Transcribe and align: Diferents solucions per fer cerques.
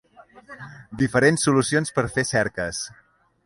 Diferents 1.03 1.45
solucions 1.49 1.95
per 1.99 2.07
fer 2.17 2.27
cerques. 2.33 2.85